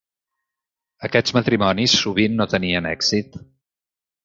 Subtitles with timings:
[1.07, 3.41] Aquests matrimonis sovint no tenien èxit.